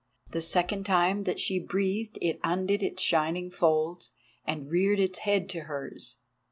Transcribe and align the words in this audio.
The 0.31 0.41
second 0.41 0.87
time 0.87 1.25
that 1.25 1.39
she 1.39 1.59
breathed 1.59 2.17
it 2.23 2.39
undid 2.43 2.81
its 2.81 3.03
shining 3.03 3.51
folds 3.51 4.09
and 4.47 4.67
reared 4.71 4.99
its 4.99 5.19
head 5.19 5.47
to 5.49 5.59
hers. 5.65 6.15